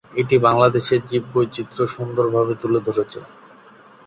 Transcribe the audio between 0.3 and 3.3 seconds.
বাংলাদেশের জীববৈচিত্র্য সুন্দরভাবে তুলে ধরেছে।